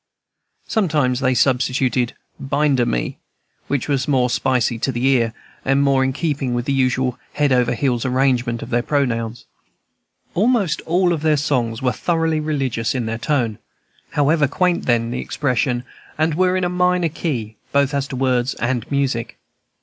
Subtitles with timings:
[0.67, 3.17] Sometimes they substituted "binder we,"
[3.67, 5.31] which was more spicy to the ear,
[5.63, 9.45] and more in keeping with the usual head over heels arrangement of their pronouns.
[10.33, 13.59] Almost all their songs were thoroughly religious in their tone,
[14.13, 15.83] however quaint then: expression,
[16.17, 19.37] and were in a minor key, both as to words and music.